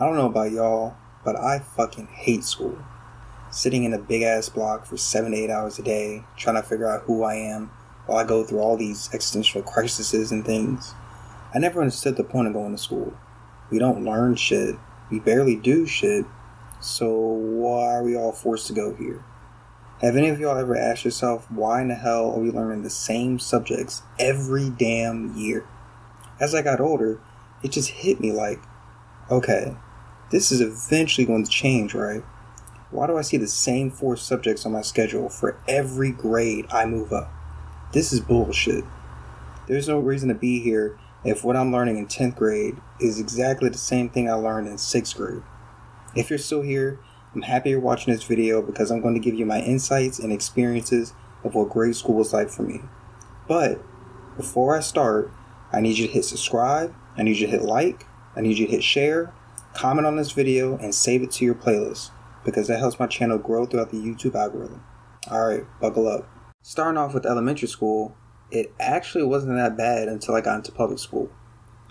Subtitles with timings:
[0.00, 0.94] know about y'all,
[1.24, 2.76] but I fucking hate school.
[3.50, 6.62] Sitting in a big ass block for seven to eight hours a day, trying to
[6.62, 7.70] figure out who I am
[8.04, 10.92] while I go through all these existential crises and things.
[11.54, 13.14] I never understood the point of going to school.
[13.70, 14.76] We don't learn shit,
[15.10, 16.26] we barely do shit,
[16.78, 19.24] so why are we all forced to go here?
[20.02, 22.90] Have any of y'all ever asked yourself why in the hell are we learning the
[22.90, 25.66] same subjects every damn year?
[26.38, 27.18] As I got older,
[27.62, 28.60] it just hit me like,
[29.30, 29.74] okay,
[30.30, 32.22] this is eventually going to change, right?
[32.90, 36.86] Why do I see the same four subjects on my schedule for every grade I
[36.86, 37.32] move up?
[37.92, 38.84] This is bullshit.
[39.66, 43.68] There's no reason to be here if what I'm learning in 10th grade is exactly
[43.68, 45.42] the same thing I learned in 6th grade.
[46.14, 47.00] If you're still here,
[47.34, 50.32] I'm happy you're watching this video because I'm going to give you my insights and
[50.32, 51.12] experiences
[51.44, 52.80] of what grade school was like for me.
[53.48, 53.80] But
[54.36, 55.30] before I start,
[55.72, 58.66] I need you to hit subscribe, I need you to hit like, I need you
[58.66, 59.34] to hit share,
[59.76, 62.10] comment on this video, and save it to your playlist
[62.44, 64.82] because that helps my channel grow throughout the YouTube algorithm.
[65.28, 66.28] Alright, buckle up.
[66.62, 68.16] Starting off with elementary school,
[68.50, 71.30] it actually wasn't that bad until I got into public school.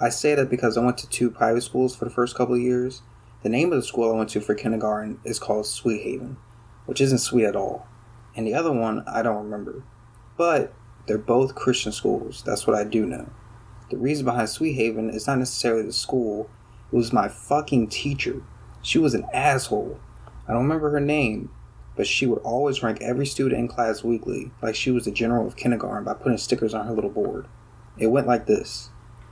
[0.00, 2.60] I say that because I went to two private schools for the first couple of
[2.60, 3.02] years.
[3.42, 6.36] The name of the school I went to for kindergarten is called Sweet Haven,
[6.86, 7.86] which isn't sweet at all.
[8.36, 9.84] And the other one, I don't remember.
[10.36, 10.72] But
[11.06, 13.30] they're both Christian schools, that's what I do know.
[13.90, 16.48] The reason behind Sweet Haven is not necessarily the school,
[16.94, 18.40] it was my fucking teacher.
[18.80, 19.98] She was an asshole.
[20.46, 21.50] I don't remember her name,
[21.96, 25.44] but she would always rank every student in class weekly like she was the general
[25.44, 27.48] of kindergarten by putting stickers on her little board.
[27.98, 28.90] It went like this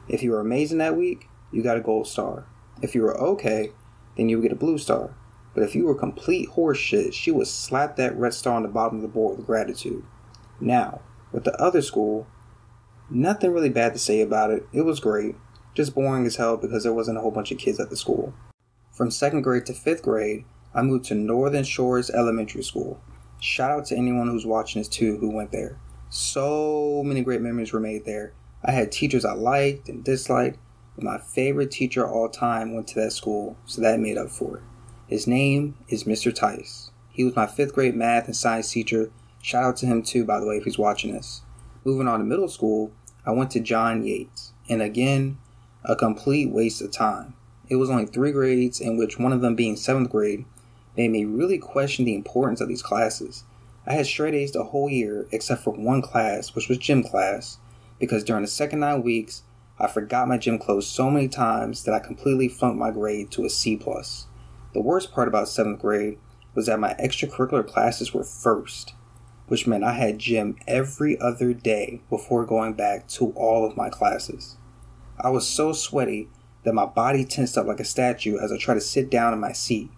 [0.08, 2.46] If you were amazing that week, you got a gold star.
[2.82, 3.70] If you were okay,
[4.16, 5.14] then you would get a blue star.
[5.54, 8.96] But if you were complete horseshit, she would slap that red star on the bottom
[8.98, 10.04] of the board with gratitude.
[10.58, 12.26] Now, with the other school,
[13.08, 14.66] nothing really bad to say about it.
[14.72, 15.36] It was great.
[15.74, 18.34] Just boring as hell because there wasn't a whole bunch of kids at the school.
[18.92, 20.44] From second grade to fifth grade,
[20.74, 23.00] I moved to Northern Shores Elementary School.
[23.40, 25.78] Shout out to anyone who's watching this too who went there.
[26.10, 28.34] So many great memories were made there.
[28.62, 30.58] I had teachers I liked and disliked,
[30.94, 34.58] but my favorite teacher all time went to that school, so that made up for
[34.58, 34.62] it.
[35.08, 36.34] His name is Mr.
[36.34, 36.90] Tice.
[37.10, 39.10] He was my fifth grade math and science teacher.
[39.40, 41.42] Shout out to him too, by the way, if he's watching this.
[41.84, 42.92] Moving on to middle school,
[43.26, 45.38] I went to John Yeates, and again,
[45.84, 47.34] a complete waste of time.
[47.68, 50.44] It was only three grades, in which one of them being seventh grade,
[50.96, 53.44] made me really question the importance of these classes.
[53.86, 57.58] I had straight A's the whole year except for one class, which was gym class,
[57.98, 59.42] because during the second nine weeks,
[59.78, 63.44] I forgot my gym clothes so many times that I completely flunked my grade to
[63.44, 64.26] a C plus.
[64.74, 66.18] The worst part about seventh grade
[66.54, 68.94] was that my extracurricular classes were first,
[69.48, 73.88] which meant I had gym every other day before going back to all of my
[73.90, 74.56] classes.
[75.18, 76.28] I was so sweaty
[76.64, 79.40] that my body tensed up like a statue as I tried to sit down in
[79.40, 79.90] my seat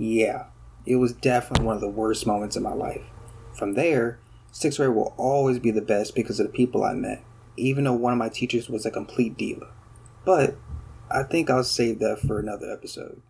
[0.00, 0.46] yeah,
[0.86, 3.02] it was definitely one of the worst moments in my life.
[3.52, 4.18] From there,
[4.50, 7.22] sixth grade will always be the best because of the people I met,
[7.58, 9.68] even though one of my teachers was a complete diva.
[10.24, 10.56] But
[11.10, 13.20] I think I'll save that for another episode.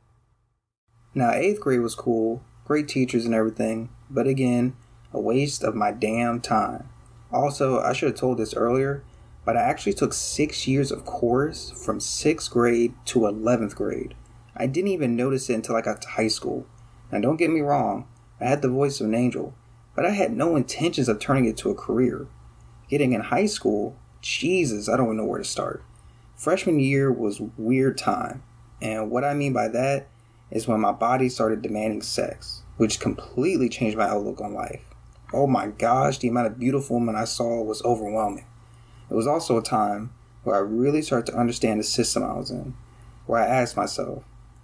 [1.12, 4.76] Now, eighth grade was cool, great teachers and everything, but again,
[5.12, 6.88] a waste of my damn time.
[7.32, 9.02] Also, I should have told this earlier,
[9.44, 14.14] but I actually took six years of course from sixth grade to 11th grade.
[14.56, 16.66] I didn't even notice it until I got to high school.
[17.10, 18.06] Now, don't get me wrong,
[18.40, 19.54] I had the voice of an angel,
[19.94, 22.26] but I had no intentions of turning it to a career.
[22.88, 25.82] Getting in high school, Jesus, I don't know where to start.
[26.36, 28.42] Freshman year was weird time,
[28.80, 30.08] and what I mean by that
[30.50, 34.82] is when my body started demanding sex, which completely changed my outlook on life.
[35.32, 38.46] Oh my gosh, the amount of beautiful women I saw was overwhelming.
[39.10, 40.12] It was also a time
[40.44, 42.74] where I really started to understand the system I was in,
[43.26, 44.22] where I asked myself,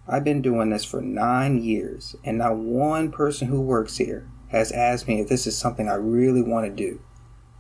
[0.09, 4.71] I've been doing this for nine years, and not one person who works here has
[4.71, 7.01] asked me if this is something I really want to do.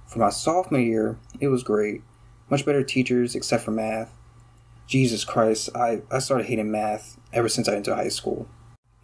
[0.07, 2.03] For my sophomore year, it was great.
[2.49, 4.13] Much better teachers, except for math.
[4.87, 8.47] Jesus Christ, I, I started hating math ever since I entered high school.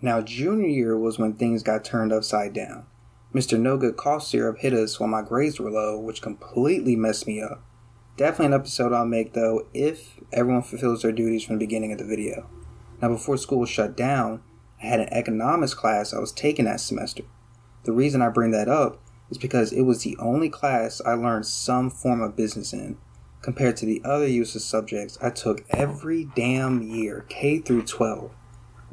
[0.00, 2.87] Now, junior year was when things got turned upside down.
[3.34, 3.58] Mr.
[3.58, 7.43] No Good Cough Syrup hit us while my grades were low, which completely messed me
[7.43, 7.61] up.
[8.14, 11.99] Definitely an episode I'll make though if everyone fulfills their duties from the beginning of
[11.99, 12.47] the video.
[13.00, 14.43] Now, before school shut down,
[14.82, 17.23] I had an economics class I was taking that semester.
[17.85, 19.00] The reason I bring that up
[19.31, 22.99] is because it was the only class I learned some form of business in,
[23.41, 28.31] compared to the other useless subjects I took every damn year, K through 12.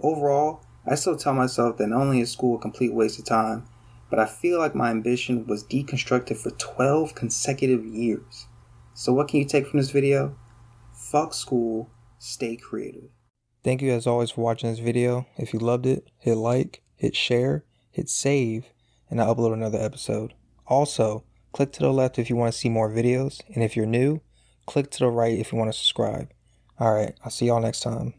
[0.01, 3.65] Overall, I still tell myself that not only is school a complete waste of time,
[4.09, 8.47] but I feel like my ambition was deconstructed for 12 consecutive years.
[8.99, 10.35] So, what can you take from this video?
[10.93, 13.09] Fuck school, stay creative.
[13.63, 15.25] Thank you as always for watching this video.
[15.37, 18.65] If you loved it, hit like, hit share, hit save,
[19.09, 20.33] and I'll upload another episode.
[20.67, 21.23] Also,
[21.53, 24.19] click to the left if you want to see more videos, and if you're new,
[24.65, 26.29] click to the right if you want to subscribe.
[26.81, 28.15] Alright, I'll see y'all next time.